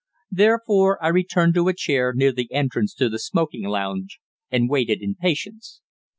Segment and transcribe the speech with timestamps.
[0.31, 4.17] Therefore I returned to a chair near the entrance to the smoking lounge,
[4.49, 5.79] and waited in patience.